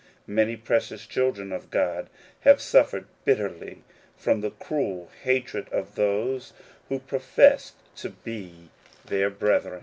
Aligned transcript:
Many 0.25 0.57
precious 0.57 1.05
children 1.05 1.51
of 1.51 1.69
God 1.69 2.09
have 2.39 2.59
suffered 2.59 3.05
bitterly 3.23 3.83
from 4.17 4.41
the 4.41 4.49
cruel 4.49 5.11
hatred 5.21 5.67
of 5.71 5.93
those 5.93 6.53
who 6.89 6.97
professed 6.97 7.75
to 7.97 8.09
be 8.09 8.69
their 9.05 9.29
brethren. 9.29 9.79